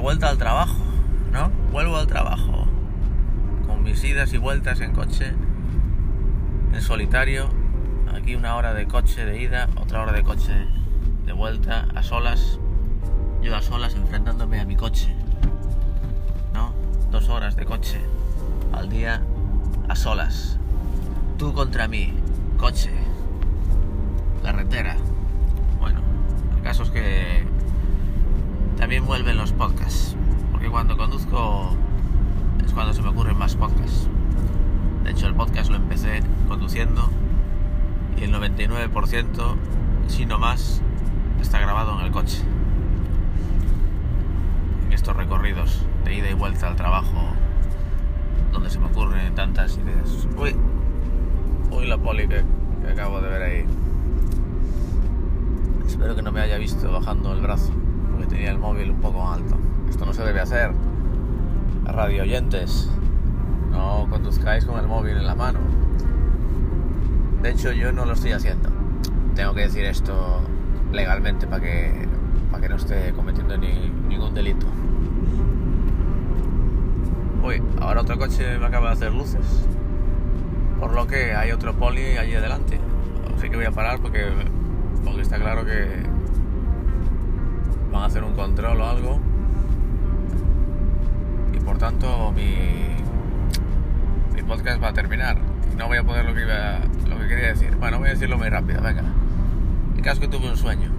vuelta 0.00 0.28
al 0.28 0.38
trabajo, 0.38 0.76
¿no? 1.32 1.50
Vuelvo 1.72 1.96
al 1.96 2.06
trabajo. 2.06 2.66
Con 3.66 3.82
mis 3.82 4.02
idas 4.04 4.32
y 4.32 4.38
vueltas 4.38 4.80
en 4.80 4.92
coche, 4.92 5.32
en 6.72 6.82
solitario. 6.82 7.48
Aquí 8.14 8.34
una 8.34 8.56
hora 8.56 8.74
de 8.74 8.86
coche 8.86 9.24
de 9.24 9.40
ida, 9.40 9.68
otra 9.76 10.02
hora 10.02 10.12
de 10.12 10.22
coche 10.22 10.52
de 11.24 11.32
vuelta, 11.32 11.86
a 11.94 12.02
solas. 12.02 12.58
Yo 13.42 13.56
a 13.56 13.62
solas 13.62 13.94
enfrentándome 13.94 14.60
a 14.60 14.64
mi 14.64 14.76
coche. 14.76 15.14
¿No? 16.52 16.74
Dos 17.10 17.28
horas 17.28 17.56
de 17.56 17.64
coche 17.64 18.00
al 18.72 18.88
día 18.90 19.22
a 19.88 19.96
solas. 19.96 20.58
Tú 21.38 21.52
contra 21.54 21.88
mí, 21.88 22.12
coche, 22.58 22.90
carretera. 24.42 24.96
Bueno, 25.80 26.00
el 26.56 26.62
caso 26.62 26.90
que 26.92 27.46
también 28.76 29.04
vuelven 29.06 29.36
cuando 30.80 30.96
conduzco 30.96 31.76
es 32.64 32.72
cuando 32.72 32.94
se 32.94 33.02
me 33.02 33.08
ocurren 33.08 33.36
más 33.36 33.54
podcasts. 33.54 34.08
De 35.04 35.10
hecho, 35.10 35.26
el 35.26 35.34
podcast 35.34 35.68
lo 35.70 35.76
empecé 35.76 36.22
conduciendo 36.48 37.06
y 38.16 38.24
el 38.24 38.32
99%, 38.32 39.56
si 40.06 40.24
no 40.24 40.38
más, 40.38 40.80
está 41.38 41.58
grabado 41.58 42.00
en 42.00 42.06
el 42.06 42.10
coche. 42.10 42.38
En 44.86 44.94
estos 44.94 45.14
recorridos 45.14 45.84
de 46.06 46.14
ida 46.14 46.30
y 46.30 46.32
vuelta 46.32 46.68
al 46.68 46.76
trabajo, 46.76 47.34
donde 48.50 48.70
se 48.70 48.78
me 48.78 48.86
ocurren 48.86 49.34
tantas 49.34 49.76
ideas. 49.76 50.26
Uy, 50.38 50.56
uy 51.72 51.86
la 51.88 51.98
poli 51.98 52.26
que, 52.26 52.42
que 52.86 52.90
acabo 52.90 53.20
de 53.20 53.28
ver 53.28 53.42
ahí. 53.42 53.66
Espero 55.86 56.16
que 56.16 56.22
no 56.22 56.32
me 56.32 56.40
haya 56.40 56.56
visto 56.56 56.90
bajando 56.90 57.34
el 57.34 57.42
brazo, 57.42 57.70
porque 58.20 58.34
tenía 58.36 58.50
el 58.50 58.58
móvil 58.58 58.90
un 58.90 59.00
poco 59.00 59.26
alto. 59.26 59.56
Esto 59.88 60.04
no 60.04 60.12
se 60.12 60.22
debe 60.22 60.40
hacer. 60.40 60.72
Radio 61.86 62.22
oyentes, 62.22 62.90
no 63.70 64.06
conduzcáis 64.10 64.64
con 64.66 64.78
el 64.78 64.86
móvil 64.86 65.16
en 65.16 65.26
la 65.26 65.34
mano. 65.34 65.58
De 67.42 67.50
hecho, 67.50 67.72
yo 67.72 67.92
no 67.92 68.04
lo 68.04 68.12
estoy 68.12 68.32
haciendo. 68.32 68.68
Tengo 69.34 69.54
que 69.54 69.62
decir 69.62 69.84
esto 69.86 70.40
legalmente 70.92 71.46
para 71.46 71.62
que, 71.62 72.06
para 72.50 72.62
que 72.62 72.68
no 72.68 72.76
esté 72.76 73.12
cometiendo 73.12 73.56
ni- 73.56 73.90
ningún 74.08 74.34
delito. 74.34 74.66
Uy, 77.42 77.62
ahora 77.80 78.02
otro 78.02 78.18
coche 78.18 78.58
me 78.58 78.66
acaba 78.66 78.88
de 78.88 78.92
hacer 78.92 79.14
luces. 79.14 79.66
Por 80.78 80.92
lo 80.92 81.06
que 81.06 81.32
hay 81.34 81.52
otro 81.52 81.72
poli 81.74 82.18
allí 82.18 82.34
adelante. 82.34 82.78
Así 83.34 83.48
que 83.48 83.56
voy 83.56 83.64
a 83.64 83.70
parar 83.70 83.98
porque, 84.00 84.26
porque 85.04 85.22
está 85.22 85.38
claro 85.38 85.64
que 85.64 86.02
hacer 88.10 88.24
un 88.24 88.34
control 88.34 88.80
o 88.80 88.88
algo. 88.88 89.20
Y 91.54 91.60
por 91.60 91.78
tanto 91.78 92.32
mi, 92.32 92.56
mi 94.34 94.42
podcast 94.42 94.82
va 94.82 94.88
a 94.88 94.92
terminar. 94.92 95.36
No 95.78 95.86
voy 95.86 95.98
a 95.98 96.02
poder 96.02 96.24
lo 96.24 96.34
que, 96.34 96.42
iba, 96.42 96.80
lo 97.08 97.20
que 97.20 97.28
quería 97.28 97.48
decir. 97.48 97.76
Bueno, 97.76 98.00
voy 98.00 98.08
a 98.08 98.10
decirlo 98.10 98.36
muy 98.36 98.48
rápido, 98.48 98.82
venga. 98.82 99.04
El 99.96 100.02
caso 100.02 100.20
que 100.20 100.26
tuve 100.26 100.50
un 100.50 100.56
sueño 100.56 100.90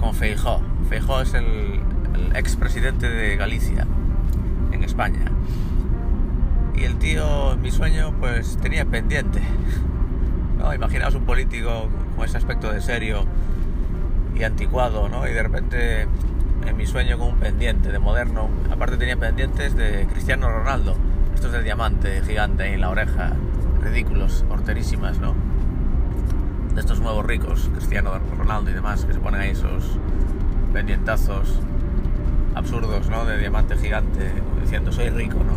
con 0.00 0.12
Feijó. 0.12 0.60
Feijó 0.88 1.20
es 1.20 1.34
el, 1.34 1.80
el 2.14 2.34
expresidente 2.34 3.08
de 3.08 3.36
Galicia, 3.36 3.86
en 4.72 4.82
España. 4.82 5.30
Y 6.74 6.82
el 6.82 6.96
tío, 6.96 7.52
en 7.52 7.62
mi 7.62 7.70
sueño, 7.70 8.12
pues 8.18 8.58
tenía 8.60 8.84
pendiente. 8.84 9.40
¿no? 10.58 10.74
Imaginaos 10.74 11.14
un 11.14 11.24
político 11.24 11.88
con 12.16 12.24
ese 12.24 12.38
aspecto 12.38 12.72
de 12.72 12.80
serio 12.80 13.24
y 14.34 14.42
anticuado, 14.42 15.08
¿no? 15.08 15.26
Y 15.28 15.32
de 15.32 15.42
repente, 15.42 16.08
en 16.64 16.76
mi 16.76 16.86
sueño, 16.86 17.18
con 17.18 17.28
un 17.28 17.36
pendiente 17.36 17.90
de 17.92 17.98
moderno. 17.98 18.48
Aparte 18.70 18.96
tenía 18.96 19.16
pendientes 19.16 19.76
de 19.76 20.06
Cristiano 20.12 20.48
Ronaldo. 20.48 20.96
Estos 21.34 21.52
de 21.52 21.62
diamante 21.62 22.22
gigante 22.22 22.72
en 22.72 22.80
la 22.80 22.90
oreja. 22.90 23.32
Ridículos, 23.82 24.44
horterísimas, 24.48 25.18
¿no? 25.18 25.34
De 26.74 26.80
estos 26.80 27.00
nuevos 27.00 27.24
ricos, 27.24 27.70
Cristiano 27.74 28.12
Ronaldo 28.36 28.70
y 28.70 28.74
demás, 28.74 29.04
que 29.04 29.12
se 29.12 29.20
ponen 29.20 29.40
ahí 29.40 29.50
esos 29.50 29.98
pendientazos 30.72 31.60
absurdos, 32.54 33.08
¿no? 33.08 33.24
De 33.24 33.38
diamante 33.38 33.76
gigante, 33.76 34.32
diciendo 34.60 34.92
soy 34.92 35.10
rico, 35.10 35.36
¿no? 35.36 35.56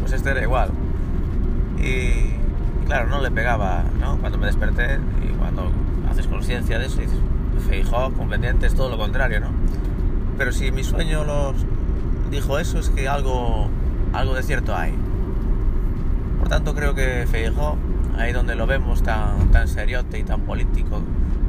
Pues 0.00 0.12
este 0.12 0.30
era 0.30 0.42
igual. 0.42 0.70
Y, 1.78 2.34
claro, 2.86 3.08
no 3.08 3.20
le 3.20 3.30
pegaba, 3.30 3.84
¿no? 4.00 4.18
Cuando 4.18 4.38
me 4.38 4.46
desperté 4.46 4.98
y 5.22 5.28
cuando 5.34 5.70
haces 6.10 6.26
conciencia 6.26 6.78
de 6.78 6.86
eso, 6.86 7.00
dices, 7.00 7.18
Feijó, 7.68 8.12
con 8.12 8.28
pendientes, 8.28 8.74
todo 8.74 8.90
lo 8.90 8.98
contrario, 8.98 9.40
¿no? 9.40 9.48
Pero 10.38 10.52
si 10.52 10.70
mi 10.70 10.84
sueño 10.84 11.24
los 11.24 11.56
dijo 12.30 12.60
eso, 12.60 12.78
es 12.78 12.90
que 12.90 13.08
algo, 13.08 13.68
algo 14.12 14.34
de 14.34 14.44
cierto 14.44 14.74
hay. 14.74 14.94
Por 16.38 16.48
tanto, 16.48 16.76
creo 16.76 16.94
que 16.94 17.26
Feijó, 17.28 17.76
ahí 18.16 18.32
donde 18.32 18.54
lo 18.54 18.68
vemos 18.68 19.02
tan, 19.02 19.50
tan 19.50 19.66
seriote 19.66 20.20
y 20.20 20.22
tan 20.22 20.42
político, 20.42 21.02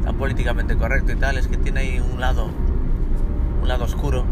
tan 0.03 0.15
políticamente 0.15 0.75
correcto 0.75 1.11
y 1.11 1.17
tal, 1.17 1.37
es 1.37 1.47
que 1.47 1.57
tiene 1.57 1.81
ahí 1.81 1.99
un 1.99 2.19
lado, 2.19 2.49
un 3.61 3.67
lado 3.67 3.85
oscuro, 3.85 4.25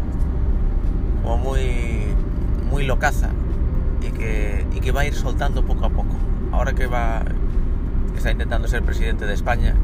como 1.22 1.38
muy, 1.38 2.08
muy 2.68 2.84
locaza 2.84 3.28
y 4.02 4.10
que, 4.10 4.66
y 4.74 4.80
que 4.80 4.90
va 4.90 5.02
a 5.02 5.06
ir 5.06 5.14
soltando 5.14 5.64
poco 5.64 5.86
a 5.86 5.90
poco. 5.90 6.16
Ahora 6.50 6.72
que 6.72 6.88
va, 6.88 7.22
que 8.10 8.18
está 8.18 8.32
intentando 8.32 8.66
ser 8.66 8.82
presidente 8.82 9.24
de 9.24 9.34
España 9.34 9.76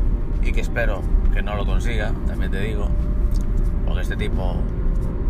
y 0.42 0.50
que 0.50 0.60
espero 0.60 1.00
que 1.32 1.42
no 1.42 1.54
lo 1.54 1.64
consiga, 1.64 2.12
también 2.26 2.50
te 2.50 2.60
digo, 2.60 2.88
porque 3.86 4.02
este 4.02 4.16
tipo 4.16 4.56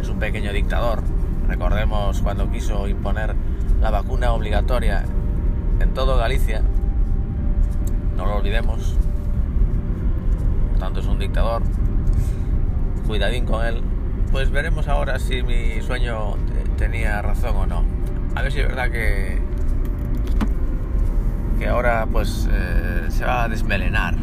es 0.01 0.09
un 0.09 0.19
pequeño 0.19 0.53
dictador. 0.53 1.03
Recordemos 1.49 2.21
cuando 2.23 2.51
quiso 2.51 2.89
imponer 2.89 3.35
la 3.81 3.91
vacuna 3.91 4.33
obligatoria 4.33 5.05
en 5.81 5.93
todo 5.93 6.17
Galicia, 6.17 6.63
no 8.17 8.27
lo 8.27 8.37
olvidemos. 8.37 8.97
Por 10.71 10.79
tanto, 10.79 11.01
es 11.01 11.07
un 11.07 11.19
dictador. 11.19 11.63
Cuidadín 13.07 13.45
con 13.45 13.65
él. 13.65 13.83
Pues 14.33 14.51
veremos 14.51 14.89
ahora 14.89 15.19
si 15.19 15.43
mi 15.43 15.81
sueño 15.83 16.35
te- 16.53 16.87
tenía 16.87 17.21
razón 17.23 17.57
o 17.57 17.67
no. 17.67 17.85
A 18.35 18.43
ver 18.43 18.51
si 18.53 18.61
es 18.61 18.67
verdad 18.67 18.91
que 18.91 19.39
que 21.59 21.69
ahora 21.69 22.07
pues 22.11 22.49
eh, 22.51 23.07
se 23.11 23.25
va 23.25 23.45
a 23.45 23.49
desmelenar 23.49 24.15